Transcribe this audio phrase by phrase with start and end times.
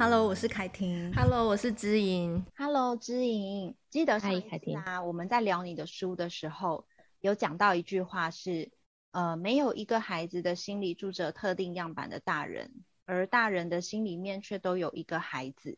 [0.00, 1.12] Hello，我是凯婷。
[1.12, 2.42] Hello，我是知莹。
[2.56, 3.76] Hello，知莹。
[3.90, 4.82] 记得上一次啊，凯婷。
[5.04, 6.86] 我们在聊你的书的时候，
[7.20, 8.70] 有讲到一句话是，
[9.10, 12.72] 呃，没有一个孩子的心里住着特定样板的大人，
[13.04, 15.76] 而大人的心里面却都有一个孩子。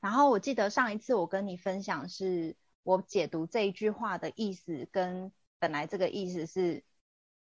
[0.00, 6.82] 然后我记得上一次我跟你分享是，是我解读这一句话的意思跟本来这个意思是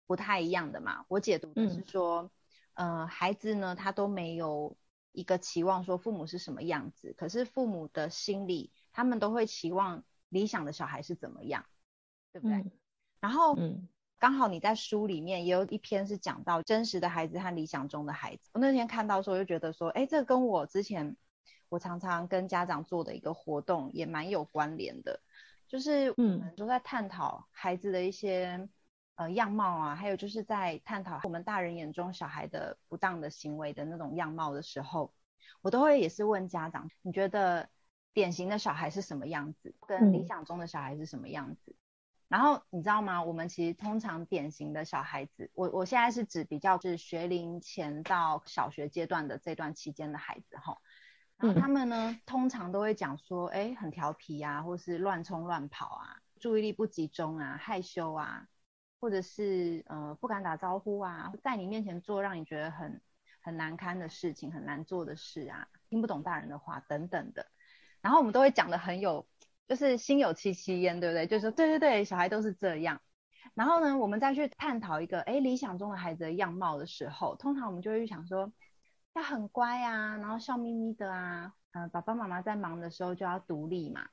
[0.08, 1.04] 不太一样的嘛。
[1.10, 2.32] 我解读的是说，
[2.76, 4.74] 嗯、呃，孩子呢，他都没有。
[5.12, 11.66] 一个期望说父母是什么样子，可是父母的心里，他们都会期望理想的小孩是怎么样，
[12.32, 12.58] 对不对？
[12.58, 12.72] 嗯、
[13.20, 13.88] 然后，嗯，
[14.20, 18.50] 刚好你在书里面也有一篇是讲到真实的孩子和理想中的孩子。
[18.54, 21.16] 我那天看到的时候，就觉得说，哎，这跟我之前
[21.70, 25.22] 我常常跟家长做的一个活动也蛮有关联的，
[25.68, 28.70] 就是我们都在探讨孩子的一些。
[29.22, 35.14] 呃，样貌啊，还有就是在探讨我们大人眼中小孩的不当的行为的那种样貌的时候，
[35.62, 37.70] 我都会也是问家长，你觉得
[38.14, 41.72] 典型的小孩是什么样子，跟理想中的小孩是什么样子？
[41.72, 41.78] 嗯、
[42.30, 43.24] 然后你知道吗？
[43.24, 50.82] 我们其实通常典型的小孩子，我我现在是指比较是学龄前到小学阶段的这段期间的孩子哈，
[51.38, 58.48] 然后他们呢，嗯、通常都会讲说，哎，很调皮啊，或是乱冲乱跑啊，注意力不集中啊，害羞啊。
[59.02, 63.02] 或者是呃不敢打招呼啊，在你面前做让你觉得很
[63.42, 67.48] 很难堪的事情，很难做的事啊，听不懂大人的话等等的，
[68.00, 69.28] 然后我们都会讲得很有，
[69.68, 71.26] 就是心有戚戚焉，对不对？
[71.26, 73.02] 就是说对对对，小孩都是这样。
[73.56, 78.54] 然后呢，我们再去探讨一个哎理想中的孩子的样貌的时候，通常我们就会去想说，
[79.14, 84.08] 要很乖啊，然后笑眯眯的啊，嗯、爸爸妈妈在忙的时候就要独立嘛。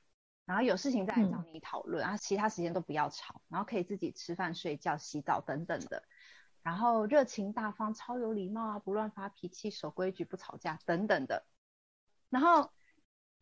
[0.49, 6.03] 然后有事情再来找你讨论，然后、嗯、其他时间都不要吵，然后可以自己吃饭、睡觉、洗澡等等的。
[6.63, 11.45] 然后热情大方、超有礼貌啊，不乱发脾气、守规矩、不吵架等等的。
[12.31, 12.71] 然后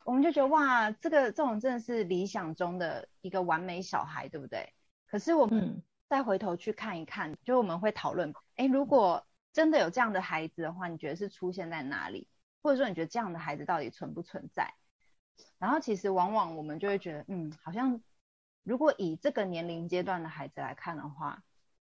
[0.04, 4.74] 我们就觉得哇，这个这种真的是理想中的一个完美小孩，对不对？
[5.06, 12.28] 可是我们再回头去看一看，嗯、就我们会讨论，哎，如果真的有这样的孩子的话，你觉得是出现在哪里？
[12.62, 14.74] 或者说你觉得这样的孩子到底存不存在？
[15.58, 18.02] 然后其实往往我们就会觉得，嗯，好像
[18.62, 21.42] 如果以这个年龄阶段的孩子来看的话，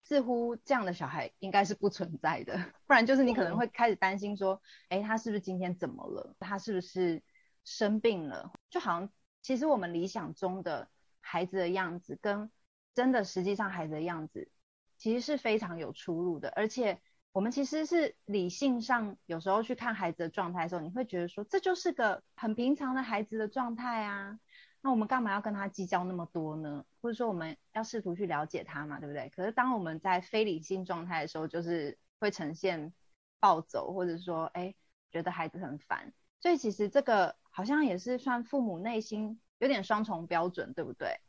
[0.04, 2.58] 似乎这样的小孩应该是不存在的。
[2.88, 6.36] 不然就是你可能会开始担心说，哎，他是不是今天怎么了？
[6.40, 7.22] 他是不是
[7.64, 8.52] 生病了？
[8.70, 9.10] 就好像
[9.42, 10.90] 其实我们理想中的
[11.20, 12.52] 孩子的样子，跟
[12.94, 14.52] 真的实际上孩子的样子，
[14.98, 17.02] 其实是非常有出入的，而且。
[17.32, 24.40] 我们其实是理性上有时候去看孩子的状态的时候，你会觉得说，这就是个很平常的孩子的状态啊。
[24.82, 26.86] 那我们干嘛要跟他计较那么多呢？
[27.02, 29.30] 或者说我们要试图去了解他嘛，对不对？
[29.30, 32.94] 可是当我们在非理性状态的时候，就是会呈现
[33.40, 34.74] 暴走，或者说哎，
[35.12, 36.12] 觉得孩子很烦。
[36.42, 41.20] 所以其实这个好像也是算父母内心有点双重标准，对不对？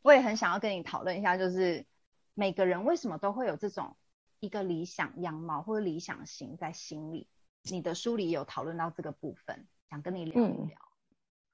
[0.00, 1.84] 我也很想要跟你讨论一下，就是
[2.32, 3.96] 每个人为什么都会有这种。
[4.40, 7.28] 一个理想样貌或者理想型在心里，
[7.64, 10.56] 你的书里有讨论到这个部分，想跟你聊一聊。
[10.58, 10.70] 嗯，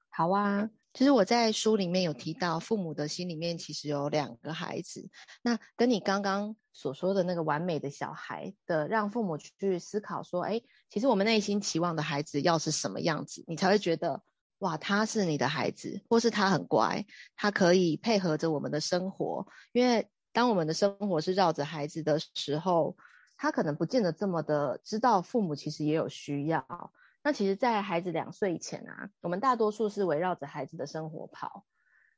[0.09, 5.09] 好啊，其实我在书里面有提到，父母的心里面其实有两个孩子。
[5.41, 14.23] 那跟你刚刚所说的那个完美的小孩的，让父母去思考说，哎，其实我们内心期望的孩子要是什么样子，你才会觉得，
[14.59, 17.05] 哇，他是你的孩子，或是他很乖，
[17.35, 20.07] 他可以配合着我们的生活，因为。
[20.37, 22.95] 当我们的生活是绕着孩子的时候，
[23.37, 26.91] 他可能不见得这么的知道父母其实也有需要。
[27.23, 31.65] 那其实，在孩子两岁以前啊，我们大多数是围绕着孩子的生活跑，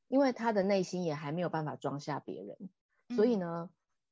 [0.09, 2.69] 因为他的内心也还没有办法装下别人。
[3.15, 3.69] 所以呢，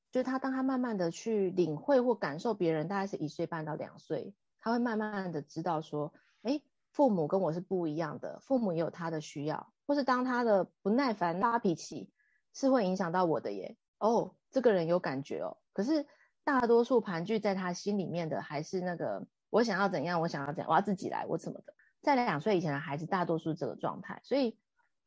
[0.09, 6.13] 就是他当他慢慢的去领会或感受别人，大概是一岁半到两岁，他会慢慢的知道说，
[6.43, 12.09] 诶，父母跟我是不一样的，父母也有他的需要，或是当他的不耐烦发脾气，
[12.53, 13.75] 是会影响到我的耶。
[13.99, 16.05] 哦，这个人有感觉哦，可是
[16.43, 21.73] 大多数盘踞在他心里面的还是那个我想要怎样，我想要怎样，我要自己来，我怎么的。
[22.01, 24.21] 在两岁以前的孩子，大多数这个状态。
[24.23, 24.57] 所以，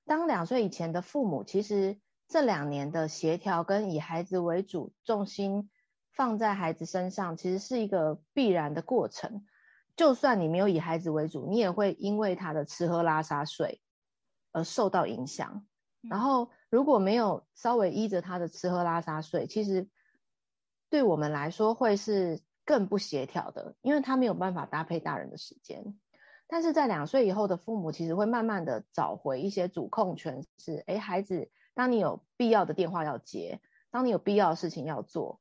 [0.04, 1.98] 当两岁以前的父母，其实
[2.28, 5.70] 这两年的协调跟以孩子为主，重心
[6.12, 9.46] 放在孩子身上，其实是一个必然的过程。
[9.96, 13.80] 就算你没有以孩子为主，你也会因为他的吃喝拉撒睡
[14.52, 15.66] 而受到影响。
[16.02, 16.50] 然后。
[16.72, 19.88] 如果没有稍微依着他的吃喝拉撒睡，其实
[20.88, 25.98] 对我们来说会是更不协调的，因为他没有办法搭配大人的时间。
[26.46, 33.60] 但是在两岁以后的父母，其实会慢慢的找回一些主控权，是，诶，孩子，当你有必要的电话要接，
[33.90, 35.40] 当你有必要的事情要做，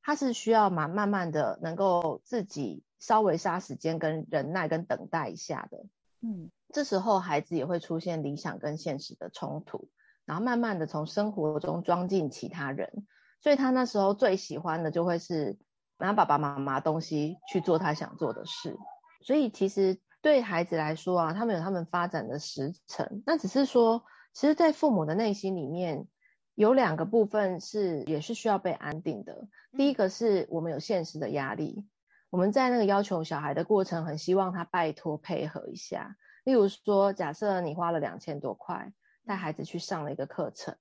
[0.00, 5.84] 他是需要嘛慢慢的能够自己稍微杀时间跟忍耐跟等待一下的。
[6.20, 9.88] 嗯，这时候孩子也会出现理想跟现实的冲突，
[10.24, 13.06] 然后慢慢的从生活中装进其他人，
[13.40, 15.56] 所以他那时候最喜欢的就会是
[15.98, 18.76] 拿爸爸妈妈东西去做他想做的事。
[19.20, 26.06] 所以其实对孩子来说啊，他们有他们发展的时程，那只是说，其实，在父母的内心里面，
[26.54, 29.48] 有两个部分是也是需要被安定的。
[29.76, 31.84] 第一个是我们有现实的压力。
[32.30, 36.16] 我们在那个要求小孩的过程，很希望他拜托配合一下。
[36.44, 38.92] 例如说，假设你花了两千多块
[39.26, 40.76] 带孩子去上了一个课程，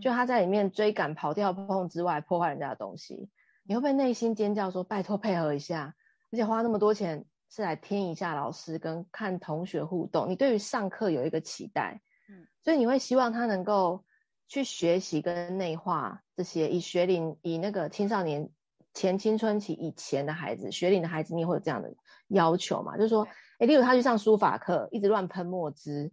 [0.00, 3.30] 就他在里面追赶、跑跳碰之外，破坏人家的东西，
[3.62, 5.94] 你会不会内心尖叫说拜托配合一下？
[6.32, 14.04] 而且花那么多钱是来听一下老师跟看同学互动，你对于上课有一个期待，嗯，所以你会希望他能够
[14.48, 18.50] 去学习跟内化这些，以学龄以那个青少年。
[18.94, 21.94] 前青春期以前的孩子，学龄的孩子，你也会有这样的
[22.26, 22.96] 要求嘛？
[22.96, 26.10] 就是说，哎，例如他去上书法课，一直乱喷墨汁，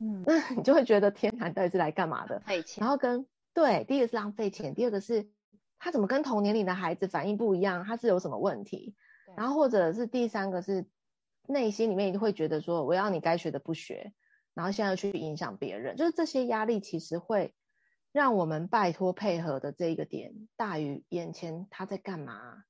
[0.00, 2.40] 嗯，那你就会觉得天哪，到底是来干嘛的？
[2.40, 2.80] 费钱。
[2.80, 5.28] 然后跟对，第一个是浪费钱，第二个是
[5.78, 7.84] 他怎么跟同年龄的孩子反应不一样？
[7.84, 8.94] 他是有什么问题？
[9.36, 10.86] 然后或者是第三个是
[11.46, 14.12] 内心里面会觉得说，我要你该学的不学，
[14.54, 17.54] 然后现在去影响别人，就是这些压力其实会。
[18.14, 22.62] 让我们拜托配合的这一个点大于眼前他在干嘛？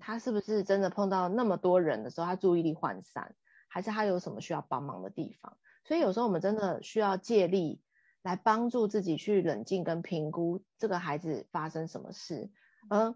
[0.00, 3.34] 他是不是真的碰到那么多人的时候，他注意力涣散，
[3.68, 5.58] 还是他有什么需要帮忙的地方？
[5.84, 7.82] 所以有时候我们真的需要借力
[8.22, 12.50] 来帮助自己去冷静跟评估这个孩子发生什么事。
[12.88, 13.14] 而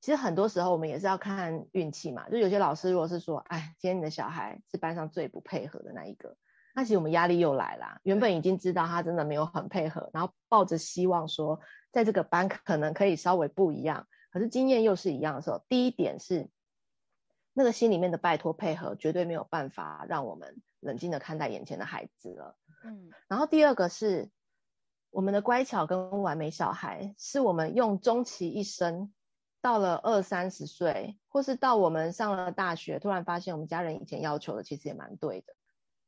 [0.00, 6.36] 其实很多时候我们也是要看运气嘛，就有些老师如果是说，哎，今天你的小孩是班上最不配合的那一个。
[6.74, 16.48] 那其实我们压力又来了，原本已经知道他真的没有很配合，然后抱着希望说，在这个班可能可以稍微不一样，可是经验又是一样的时候，第一点是
[17.52, 22.56] 那个心里面的拜托配合绝对没有办法让我们冷静的看待眼前的孩子了。
[22.84, 24.30] 嗯，然后第二个是
[25.10, 29.12] 我们的乖巧跟完美小孩，是我们用终其一生，
[29.60, 35.52] 到了二三十岁，或是到我们上了大学，突然发现我们家人以前要求的其实也蛮对的。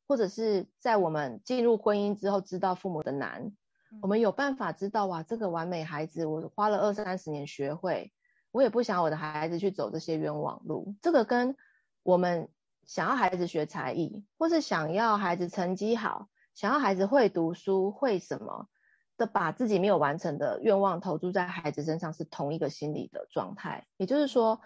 [0.07, 3.53] 或者是在我们进入婚姻之后，知道父母的难，
[3.91, 8.11] 嗯、我们有办法知道哇，这个完美孩子，我花了二三十年学会，
[8.51, 10.95] 我也不想我的孩子去走这些冤枉路。
[11.01, 11.55] 这个跟
[12.03, 12.49] 我们
[12.85, 18.67] 想要孩子学才艺，或是想要孩子成绩好，想要孩子会读书会什么
[19.15, 23.87] 的，把自己没有完成的愿望投注在孩子身上，是同一个心理的状态。
[23.95, 24.59] 也就是说，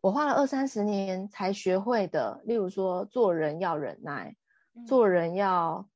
[0.00, 4.36] 我花了二三十年才学会的，例如说做人要忍耐。
[4.86, 5.88] 做人要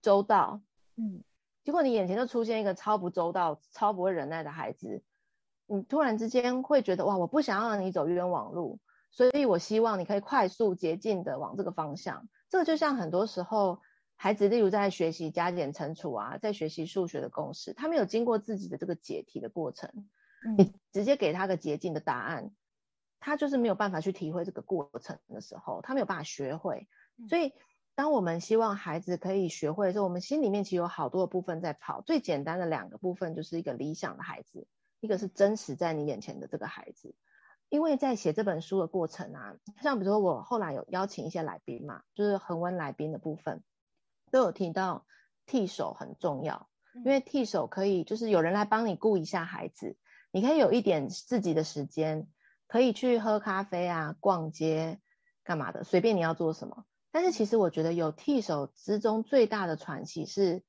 [0.00, 0.60] 周到，
[0.96, 1.24] 嗯，
[1.64, 5.02] 结果你眼前就出现一个超不周到、超不会忍耐的孩子，
[5.66, 8.78] 你突然之间会觉得哇，我不想要让你走冤枉路，
[9.10, 12.28] 所以我希望你可以快速捷径的往这个方向。
[12.48, 13.80] 这个就像很多时候
[14.14, 19.90] 孩子，例如在学习加减乘除啊，在学习数学的公式，他没有经过自己的这个解题的过程，
[20.56, 22.52] 你直接给他个捷径的答案，
[23.18, 26.86] 他就是没有办法去体会这个过程的时候，他没有办法学会，
[27.28, 27.52] 所以。
[27.96, 32.00] 当我们希望孩子可以学会的时候，我们心里面其实有好多的部分在跑。
[32.00, 34.66] 最简单的两个部分就是一个理想的孩子，
[35.00, 37.14] 一个是真实在你眼前的这个孩子。
[37.68, 43.62] 因为在写这本书的过程啊，像比如说我后来有邀请一些来宾嘛，就是恒温来宾的部分，
[44.30, 45.06] 都有提到
[45.46, 49.96] 替手很重要，因为替手可以就是有人来帮你顾一下孩子，
[50.30, 52.28] 你可以有一点自己的时间，
[52.66, 55.00] 可以去喝咖啡啊、逛街
[55.42, 56.84] 干嘛的，随便你要做什么。
[57.14, 60.64] 但是其实我觉得有替手之中最大的喘息是，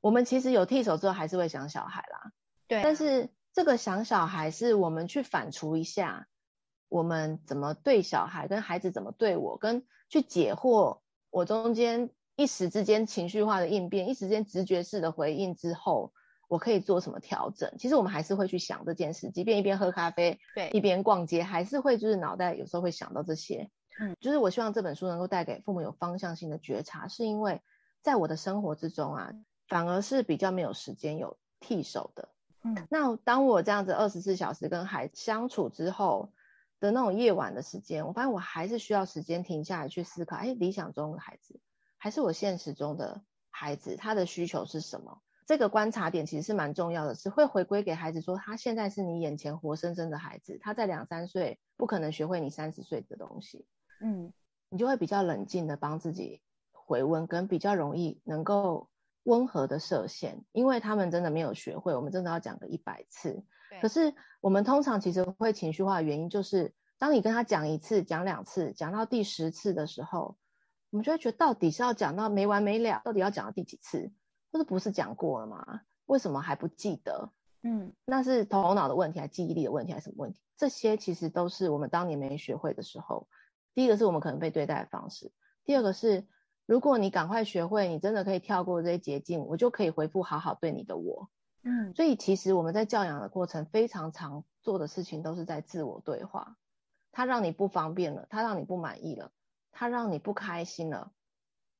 [0.00, 2.32] 我们其实有替手之后还是会想小孩啦。
[2.66, 2.80] 对啊。
[2.82, 6.26] 但是这个想小孩是我们去反刍一下，
[6.88, 10.98] 我们怎么对小孩，跟孩子怎么对我，跟去解惑
[11.30, 16.12] 我中间一时之间情绪化的应变，一时间直觉式的回应之后，
[16.48, 17.72] 我可以做什么调整？
[17.78, 23.70] 其实我们还是会去想这件事，即便一边喝咖啡，对，一边逛街，还是会就是脑袋有时候会想到这些。
[24.00, 27.60] 嗯，就是我希望这本书能够带给父母有方向性的觉察，是因为
[28.02, 29.32] 在我的生活之中啊，
[29.66, 32.28] 反而是比较没有时间有替手的。
[32.62, 36.32] 嗯，那当我这样子二十四小时跟孩子相处之后
[36.80, 41.60] 的那种夜晚的时间，我发现我还是需要时间停下来去思考，哎，理想中的孩子
[41.96, 45.20] 还是我现实中的孩子，他的需求是什么？
[45.46, 53.66] 这个观察点其实是蛮重要的，是会回归给孩子说，他现在是你眼前活生生的孩子，他在两三岁不可能学会你三十岁的东西。
[54.00, 54.32] 嗯，
[54.70, 56.40] 你就会比较冷静的帮自己
[56.72, 58.88] 回温，跟比较容易能够
[59.24, 63.44] 温和的设限，因为他们真的没有学会，我们真的要讲个一百次。
[63.82, 70.36] 可是我们通常其实会情绪化的原因，就是当你跟他讲一次、讲两次、讲到第十次的时候，
[70.90, 74.10] 我们就会觉得到底是要讲到没完没了，到底要讲到第几次？
[74.50, 75.82] 或者不是讲过了吗？
[76.06, 77.30] 为什么还不记得？
[77.62, 80.40] 嗯，那是头脑的问题，还是记忆力的问题，还是什么问题？
[80.56, 83.28] 这些其实都是我们当年没学会的时候。
[83.74, 85.32] 第一个是我们可能被对待的方式，
[85.64, 86.26] 第二个是
[86.66, 91.30] 如果你赶快学会，你真的可以跳过这些捷径，我就可以回复好好对你的我。
[91.62, 96.56] 嗯，所以其实我们在教养的过程非常常做的事情都是在自我对话。
[97.10, 99.32] 他让你不方便了，他让你不满意了，
[99.72, 101.10] 他让你不开心了。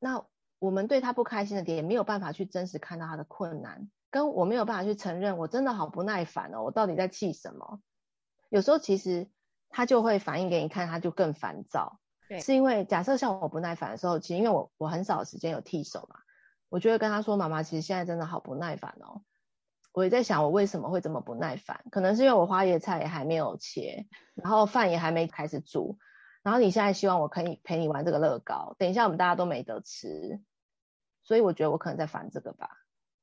[0.00, 0.24] 那
[0.58, 7.80] 我们对他不开心的点也没有办法去真实看到他的困难，跟我没有办法去承认我真的好不耐烦哦，我到底在气什么？
[8.48, 9.28] 有时候其实
[9.68, 12.00] 他就会反应给你看，他就更烦躁。
[12.28, 16.20] 对，是因为假设像我不耐烦的时候，其实因为我我很少时间有替手嘛，
[16.68, 19.22] 我就会跟他说：“妈妈，其实现在真的好不耐烦哦。”
[19.92, 21.84] 我也在想，我为什么会这么不耐烦？
[21.90, 25.98] 可能是因为我花椰菜也还没有切，然后饭也还没开始煮，
[26.42, 30.40] 然后你现在希望我可以陪你玩这个乐高，等一下我们大家都没得吃，
[31.24, 32.70] 所以我觉得我可能在烦这个吧。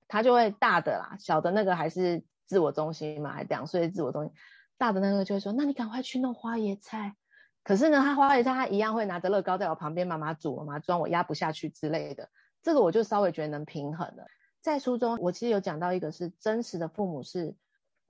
[0.07, 4.33] 他就会大的啦，小的那个还是自我中心嘛，还两岁自我中心，
[4.77, 7.15] 大的那个就会说：“那你赶快去弄花椰菜。”
[7.63, 12.29] 可是呢，他花椰菜他一样会拿着乐高在我旁边，妈妈煮，妈妈装，我压不下去之类的。
[12.61, 14.25] 这个我就稍微觉得能平衡了。
[14.61, 17.55] 在书中，我其实有讲到一个是真实的父母是，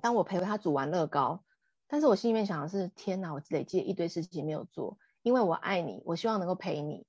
[0.01, 1.43] 当我陪他煮完乐高，
[1.87, 7.05] 但是我心里面想的是，天哪，我累积一堆事情没有做，因为我爱你，我希望能够陪你，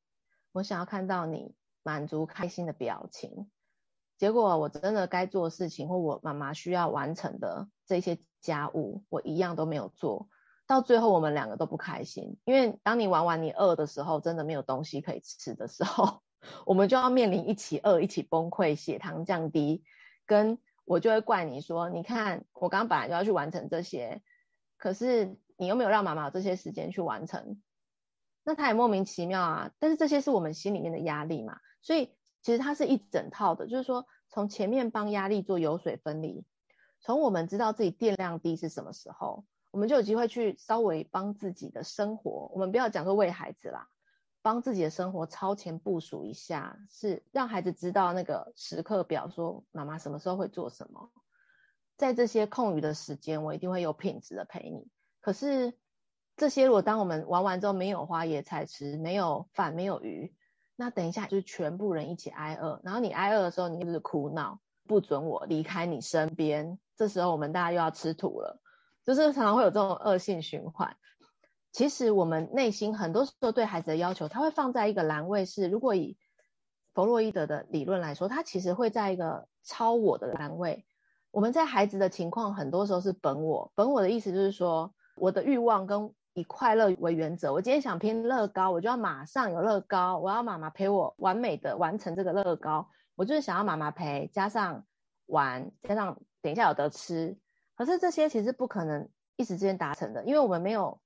[0.53, 3.49] 我想要看到你满足开心的表情，
[4.19, 10.29] 结果我真的该做事情或我妈妈需要完成的这些家务，我一样都没有做，
[10.67, 16.23] 到最后我们两个都不开心，因为当你玩完你饿的时候，真的没有东西可以吃的时候。
[16.65, 19.83] 我们就要面临一起饿、一起崩溃、血糖降低，
[20.27, 24.23] 跟我就会怪你说，你看我刚刚本来就要去完成这些，
[24.77, 27.61] 可是你又没有让妈妈有这些时间去完成，
[28.45, 29.73] 那他也莫名其妙啊。
[29.81, 32.15] 但是这些是我们心里面的压力嘛，所以
[32.47, 36.45] 其实它是一整套的，就是说从前面帮压力做油水分离，
[37.01, 43.89] 从我们知道自己电量低是什么时候，我们就有机会去稍微帮自己的生活，我们不要讲说为孩子啦。
[44.43, 51.11] 帮自己的生活超前部署一下，是让孩子知道那个时刻表，说妈妈什么时候会做什么，
[51.97, 54.87] 在这些空余的时间，我一定会有品质的陪你。
[55.21, 55.77] 可是
[56.37, 60.33] 这些如果当我们玩完之后没有花野菜吃，没有饭，没有鱼，
[60.77, 62.81] 那等一下就是全部人一起挨饿。
[62.85, 66.79] 然后你挨饿的时候，你就是哭闹，不准我离开你身边。
[66.97, 68.61] 这时候我们大家又要吃土了，
[69.05, 70.97] 就是常常会有这种恶性循环。
[71.73, 76.17] 其实我们内心很多时候对孩子的要求，他会放在一个栏位是，如果以
[76.95, 80.87] 弗洛伊德的理论来说，他其实会在一个超我的栏位。
[81.31, 83.73] 我们在孩子的情况，很多时候是本我。
[83.75, 87.53] 本我的意思就是说，我的欲望跟以快乐为原则。
[87.53, 92.89] 我今天想拼乐高，我就要马上有乐高，我要妈妈陪我完美的完成这个乐高。
[93.15, 94.85] 我就是想要妈妈陪，加上
[95.27, 97.39] 玩，加上等一下有得吃。
[97.75, 101.01] 可是这些其实不可能一时之间达成的，因为我们没有。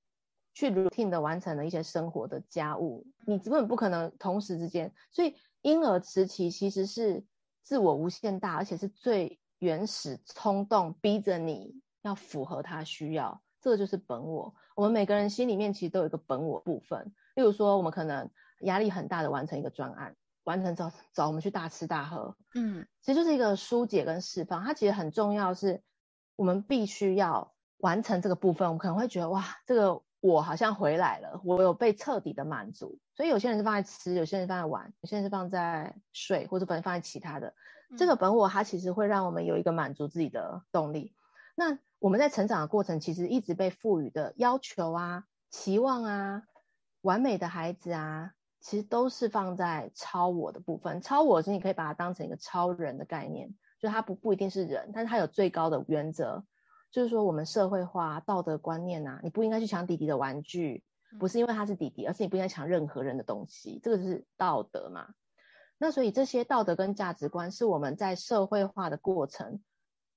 [0.53, 7.23] 去 routine 的完成了一些生活的家务，你根本不可能同时之间，所以婴儿时期其实是
[7.63, 14.53] 自我无限大，而且是最原始冲动，逼着你要符合他需要，这个就是本我。
[14.75, 18.29] 我们每个人心里面其实都有一个本我部分，例如说我们可能
[18.61, 25.81] 压力很大的完成一个专案，完成之后找我们去大吃大喝，嗯，其实就是一个疏解跟释放，它其实很重要，是
[26.35, 30.01] 我们必须要完成这个部分，我们可能会觉得哇，这个。
[30.23, 32.99] 我好像回来了，我有被彻底的满足。
[33.15, 37.55] 所以有些人是放在吃，有些人是放在玩，有些人是放在睡，或者放在其他的。
[37.89, 41.15] 嗯、这个本我它其实会让我们有一个满足自己的动力。
[41.55, 46.41] 那我们在成长的过程，其实一直被赋予的要求啊、期望啊、
[47.01, 50.99] 完美的孩子啊，其实都是放在超我的部分。
[50.99, 56.43] 超我是你可以把它当成一个超人的概念，就它不不一定是人，但是它有最高的原则。
[56.89, 60.83] 就是说，我们社会化道德观念啊，你不应该去抢弟弟的玩具，
[61.19, 65.13] 不是因为他是弟弟，而是你不应该抢任何人的东西，这个是道德嘛。
[65.77, 69.61] 那所以这些道德跟价值观是我们在社会化的过程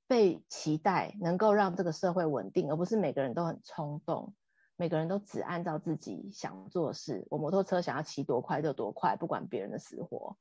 [0.07, 4.35] 被期待，能够让这个社会稳定，而不是每个人都很冲动，
[4.77, 7.27] 每个人都只按照自己想做事。
[7.31, 10.37] 我摩托车想要骑多快就多快，不管别人的死活，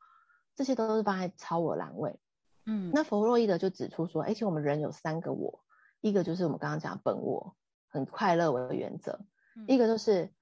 [0.55, 2.19] 这些都是放在超我栏位。
[2.65, 5.63] 嗯，那弗洛伊德就指出说，而且我们人有三个我。
[6.01, 7.55] 一个就是我们刚刚讲本我，
[7.87, 9.19] 很快乐为原则；
[9.55, 10.33] 嗯、一个就是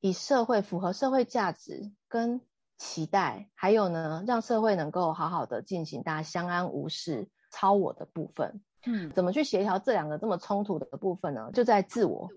[0.00, 2.42] 以社会符合社会价值跟
[2.76, 8.62] 期待，还有呢，让社会能够好好的进行，大家相安无事，超我的部分。
[8.86, 11.50] 嗯，怎么去协调这两个这么冲突的部分呢？
[11.52, 12.30] 就在自我。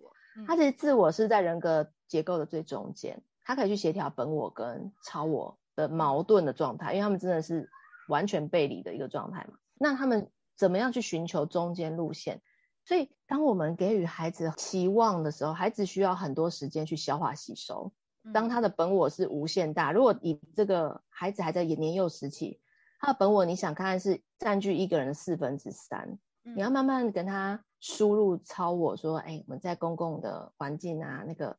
[0.47, 7.69] 他其实自我是在人格结构的最中间，他可以去协调本我跟超我的矛盾的状态，因为他们真的是
[8.07, 9.57] 完全背离的一个状态嘛。
[9.77, 12.41] 那他们怎么样去寻求中间路线？
[12.85, 17.91] 所以，当我们给予孩子期望的时候，孩子需要很多时间去消化吸收。
[18.33, 22.59] 当他的本我是无限大，如果以这个孩子还在年幼时期，
[22.99, 26.17] 他的本我你想看看是占据一个人的四分之三，
[26.55, 31.57] 你要慢慢跟他输入超我说，哎，我们在公共的环境啊，那个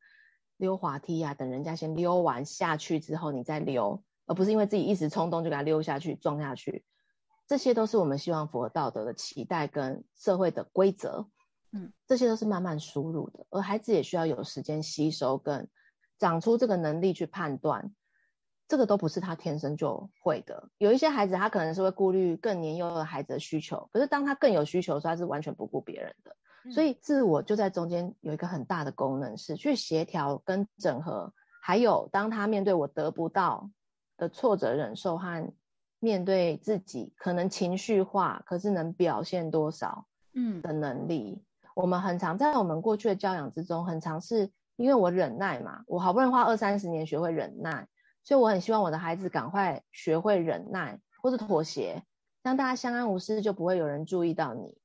[0.57, 6.85] 溜滑梯啊，等人家先溜完下去之后，你再溜，而不是因为自己一时冲动就给他溜下去撞下去。
[7.47, 11.29] 这些都是我们希望符合道德的期待跟社会的规则，
[11.73, 15.69] 嗯，这些都是慢慢输入的，而孩子也需要有时间吸收跟
[16.19, 17.93] 长出这个能力去判断，
[18.71, 20.71] 这个都不是他天生就会的。
[20.79, 26.37] 有一些孩子他可能是会顾虑更年幼的孩子的需求，可是当他更有需求的时候，他是完全不顾别人的。
[26.73, 33.69] 所以自我就在中间有一个很大的功能，是去协调跟整合，还有当他面对我得不到
[34.17, 35.53] 的挫折忍受和。
[36.03, 47.87] 面对自己可能情绪化，可是能表现多少，嗯的能力，嗯、我们很常在我们过去的教养之中，很常是因为我忍耐嘛，我好不容易花二三十年学会忍耐，
[48.23, 52.03] 所以我很希望我的孩子赶快学会忍耐或者妥协，
[52.43, 54.77] 让大家相安无事，就不会有人注意到你，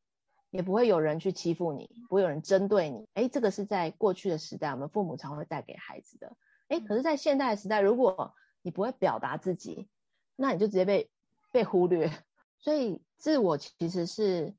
[0.50, 3.08] 也不会有人去欺负你，不会有人针对你。
[3.14, 6.36] 哎，这个是在过去的时代，我们父母常会带给孩子的。
[6.68, 9.88] 哎，可是，在现代的时代，如果你不会表达自己，
[10.36, 11.12] 那你就直接被
[11.52, 12.12] 被忽略，
[12.58, 14.56] 所以自我其实是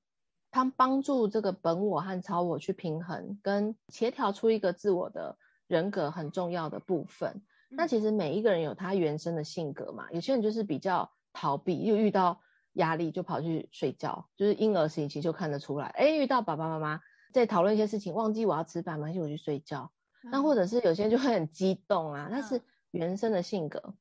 [0.51, 7.43] 他帮助这个本我和超我去平衡跟协调出一个自我的人格很重要的部分。
[7.69, 12.41] 那其实每一个人有他原生的性格嘛，有些人就是比较逃避，又遇到
[12.75, 15.87] 压力就跑去睡觉，就是婴儿时期就看得出来。
[15.87, 17.01] 哎，遇到爸爸妈妈
[17.33, 19.91] 在讨论一些事情，忘记我要吃饭，没关系，我去睡觉。
[20.23, 23.95] 那或者是有些人就会很激动啊，那是原生的性格。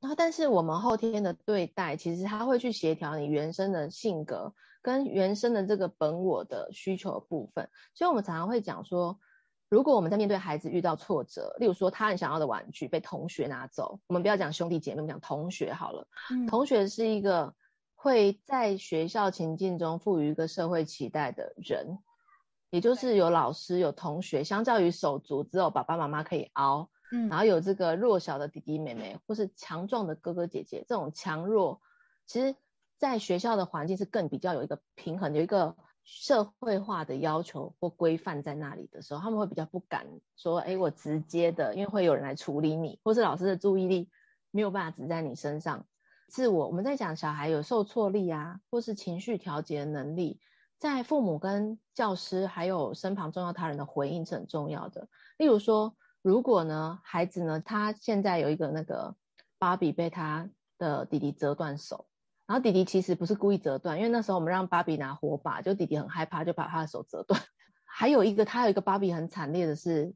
[0.00, 7.70] 然后，但是我们后天的对待，其实他会去协调你原生的性格跟原生的这个本我的需求的部分。
[7.94, 9.18] 所以，我们常常会讲说，
[9.74, 16.06] 如果我们在面对孩子遇到挫折，例如说他很想要的玩具被同学拿走，我们不要讲兄弟姐妹，我们讲同学好了。
[16.30, 16.46] 嗯。
[16.46, 17.56] 同学是一个
[17.96, 21.98] 会在学校情境中赋予一个社会期待的人，
[22.70, 26.88] 也就是有老师有同学，相较于手足只有爸爸妈妈可以熬。
[27.10, 31.80] 嗯，然后有这个弱小的弟弟妹妹，或是强壮的哥哥姐姐，这种强弱，
[32.28, 32.54] 其实
[32.96, 44.08] 在学校的环境是更比较有一个平衡，有一个社会化的要求或规范在那里的时候，他们会比较不敢说，哎，我直接的，因为会有人来处理你，或是老师的注意力
[44.50, 45.86] 没有办法只在你身上。
[46.28, 50.40] 自我，我们在讲小孩有受挫力啊，或是情绪调节能力，
[50.78, 55.08] 在父母跟教师还有身旁重要他人的回应是很重要的。
[55.38, 55.96] 例如说。
[56.24, 59.14] 如果呢，孩子呢，他现在有一个那个
[59.58, 62.06] 芭比被他的弟弟折断手，
[62.46, 67.40] 然后弟弟其实不是故意折断，因为那时候我们让芭比拿火把，就弟弟很害怕，就把他的手折断。
[67.84, 70.14] 还有一个，他有一个芭比很惨烈的是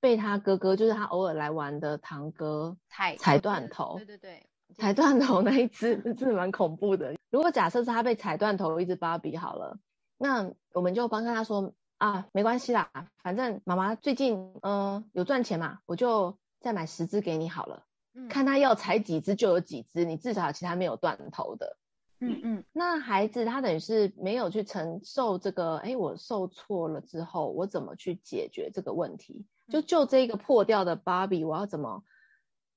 [0.00, 3.96] 被他哥哥，就是他偶尔来玩的堂哥踩踩断头。
[3.96, 7.14] 对对对，踩断头那一只真的蛮恐怖的。
[7.30, 9.78] 如果假设是他被踩断头一只芭比好了，
[10.18, 11.74] 那我们就帮他说。
[11.98, 12.90] 啊，没关系啦，
[13.22, 17.84] 反正妈妈最近嗯、呃、有赚钱嘛，我就再买十只给你好了。
[18.14, 21.76] 嗯，看他要踩几只就有几只，你至少其他没有断头的。
[22.20, 29.44] 嗯嗯，那孩子他等于是没有去承受这个，哎，我受挫了之后，我怎么去解决这个问题？
[29.68, 32.04] 就就这个破掉的芭比，我要怎么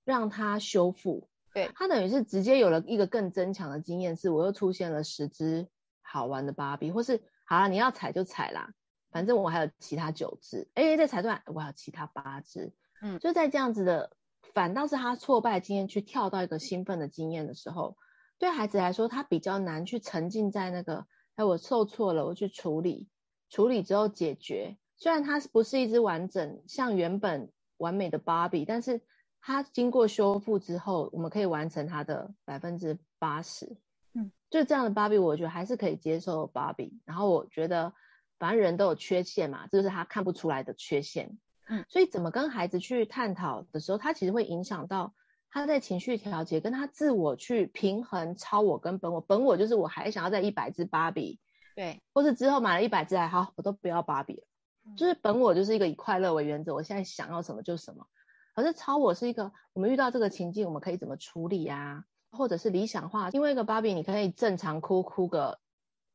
[0.03, 1.27] 让它修复？
[1.53, 5.67] 对，他等于是直接有了一个更增强的经验，是我又出现了十只
[6.01, 8.73] 好玩的芭比，或是好了，你要踩就踩啦。
[9.11, 14.11] 反正我还有其他九只，哎，再踩断，我还有其他八只，嗯，就在这样子的，
[14.55, 17.95] 反倒是他挫败经验去跳到一个兴奋的经验的时候，
[18.39, 23.07] 对孩子来说，他比较难去沉浸在那个，哎，我受挫了，我去处理，
[23.49, 24.77] 处理之后解决。
[24.95, 29.01] 虽然它不是一只完整像原本完美的芭比，但是
[29.41, 33.77] 它经过修复之后，我们可以完成它的百分之八十，
[34.13, 36.99] 嗯，就这样的芭比，我觉得还是可以接受芭比。
[37.05, 37.93] 然后我觉得。
[38.37, 41.37] 反正人都有缺陷嘛，这就是他看不出来的缺陷。
[41.67, 45.13] 嗯，所以怎么跟孩子去探讨的时候，他其实会影响到
[45.49, 49.21] 他在情绪调节，跟他自我去平衡超我跟本我。
[49.21, 51.39] 本我就是我还想要再一百只芭比，
[51.75, 54.43] 对，或是之后买了一百只还好，我都不要芭比了。
[54.85, 58.07] 嗯，就是本我就是一个以快乐为原则，我现在想要什么就什么。
[58.53, 62.05] 可是超我是一个，我们遇到这个情境，我们可以怎么处理啊？
[62.31, 65.59] 或者是理想化，因为一个芭比你可以正常哭哭个。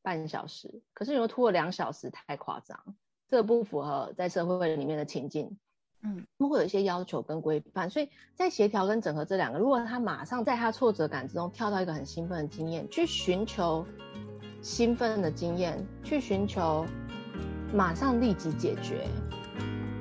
[0.03, 2.95] 半小时，可是你又拖了两小时，太夸张。
[3.31, 5.57] 这不符合在社会里面的情境。
[6.03, 13.85] 嗯，他们会有一些要求跟规范，所以在协调跟整合这两个，如果他马上在他挫折感之中跳到一个很兴奋的经验，去寻求
[14.61, 16.85] 兴奋的经验，去寻求
[17.73, 19.07] 马上立即解决，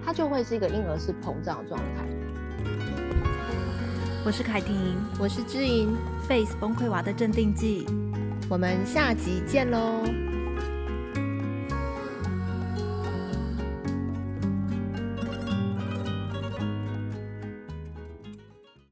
[0.05, 2.05] 他就会是一个婴儿式膨胀的状态。
[4.25, 5.95] 我是凯婷，我是知莹
[6.27, 7.87] ，Face 崩溃娃的镇定剂，
[8.51, 10.30] 我们下集见喽。